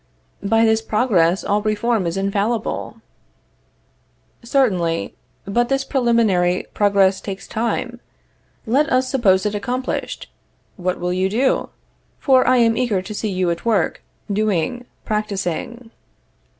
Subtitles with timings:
[0.41, 3.01] By this progress all reform is infallible.
[4.41, 5.13] Certainly.
[5.45, 7.99] But this preliminary progress takes time.
[8.65, 10.27] Let us suppose it accomplished.
[10.75, 11.69] What will you do?
[12.17, 14.01] for I am eager to see you at work,
[14.33, 15.91] doing, practicing.